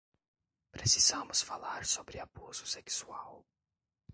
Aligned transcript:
Precisamos 0.75 1.43
falar 1.49 1.81
sobre 1.85 2.19
abuso 2.19 2.65
sexual 2.65 3.35